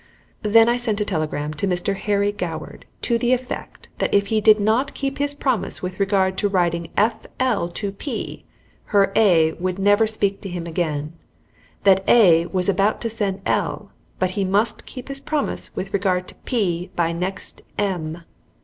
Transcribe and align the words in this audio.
Then 0.41 0.67
I 0.67 0.77
sent 0.77 0.99
a 0.99 1.05
telegram 1.05 1.53
to 1.53 1.67
Mr. 1.67 1.95
Harry 1.95 2.31
Goward 2.31 2.85
to 3.03 3.19
the 3.19 3.33
effect 3.33 3.87
that 3.99 4.11
if 4.11 4.25
he 4.33 4.41
did 4.41 4.59
not 4.59 4.95
keep 4.95 5.19
his 5.19 5.35
promise 5.35 5.83
with 5.83 5.99
regard 5.99 6.39
to 6.39 6.49
writing 6.49 6.89
F. 6.97 7.27
L. 7.39 7.69
to 7.69 7.91
P. 7.91 8.43
her 8.85 9.11
A. 9.15 9.53
would 9.59 9.77
never 9.77 10.07
speak 10.07 10.41
to 10.41 10.49
him 10.49 10.65
again; 10.65 11.13
that 11.83 12.03
A. 12.09 12.47
was 12.47 12.67
about 12.67 12.99
to 13.01 13.11
send 13.11 13.41
L., 13.45 13.91
but 14.17 14.31
he 14.31 14.43
must 14.43 14.87
keep 14.87 15.07
his 15.07 15.21
promise 15.21 15.75
with 15.75 15.93
regard 15.93 16.27
to 16.29 16.35
P. 16.45 16.89
by 16.95 17.11
next 17.11 17.61
M. 17.77 18.23